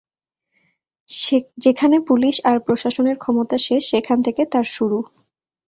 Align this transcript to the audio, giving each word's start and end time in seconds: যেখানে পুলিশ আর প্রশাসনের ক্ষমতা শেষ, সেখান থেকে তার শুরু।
যেখানে 1.57 1.97
পুলিশ 2.07 2.35
আর 2.43 2.57
প্রশাসনের 2.59 3.17
ক্ষমতা 3.17 3.57
শেষ, 3.57 3.81
সেখান 3.89 4.17
থেকে 4.21 4.41
তার 4.53 4.67
শুরু। 4.75 4.97